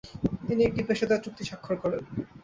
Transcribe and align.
তিনি 0.47 0.61
একটি 0.65 0.81
পেশাদার 0.87 1.23
চুক্তি 1.25 1.43
স্বাক্ষর 1.49 1.75
করেন। 1.83 2.01